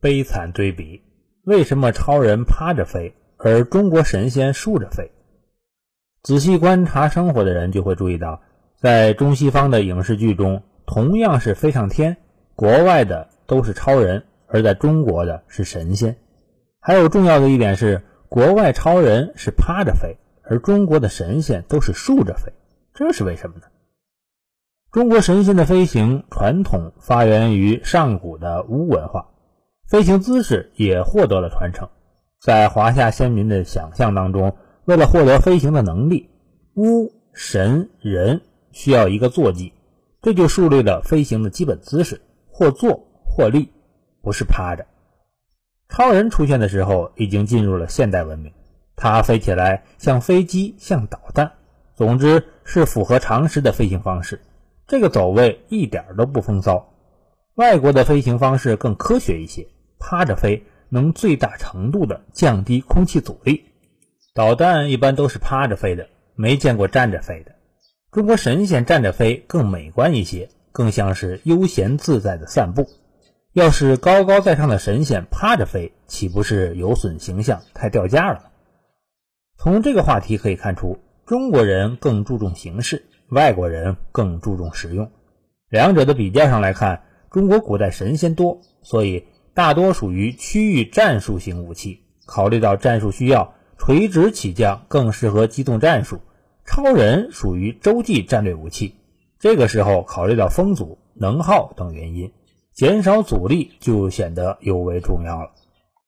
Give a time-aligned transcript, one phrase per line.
[0.00, 1.02] 悲惨对比。
[1.44, 5.10] 为什么超人趴着飞，而中国神仙竖着飞？
[6.22, 8.42] 仔细观察生活的人就会注意到，
[8.80, 12.16] 在中西方的影视剧中，同样是飞上天，
[12.54, 16.16] 国外的都是超人，而在中国的是神仙。
[16.80, 22.52] 还有重要的一点是，国外超人是趴着飞，而中国的神仙都是竖着飞，
[22.94, 23.62] 这是为什么呢？
[24.90, 29.30] 中国神仙的飞行传统发源于上古的巫文化，
[29.88, 31.88] 飞行姿势也获得了传承。
[32.42, 36.28] 在华夏先民的想象当中，为了获得飞行的能力，
[36.74, 39.72] 巫、神、人需要一个坐骑，
[40.20, 42.20] 这就树立了飞行的基本姿势：
[42.50, 43.70] 或坐或立，
[44.20, 44.84] 不是趴着。
[45.88, 48.52] 超人出现的时候，已经进入了现代文明，
[48.94, 51.50] 它飞起来像飞机，像导弹，
[51.94, 54.38] 总之是符合常识的飞行方式。
[54.86, 56.92] 这个走位一点都不风骚，
[57.54, 59.66] 外国的飞行方式更科学一些，
[59.98, 63.64] 趴着飞能最大程度的降低空气阻力。
[64.34, 67.56] 导弹一般都是趴着飞的，没见过站着飞的。
[68.10, 72.86] 中国神仙站着飞更美观一些，更像是悠闲自在的散步。
[73.52, 78.50] 要是高高在上的神仙趴着飞，岂不是有损形象，太掉价了？
[79.58, 83.04] 从这个话题可以看出，中国人更注重形式。
[83.30, 85.10] 外国人更注重实用，
[85.68, 89.26] 两者的比较上来看，中国古代神仙多，所以
[89.58, 92.04] 大多属于区域战术型武器。
[92.26, 96.20] 考虑到战术需要，垂直起降更适合机动战术。
[96.64, 98.94] 超人属于洲际战略武器，
[99.40, 102.30] 这个时候考虑到风阻、能耗等原因，
[102.72, 105.50] 减少阻力就显得尤为重要了。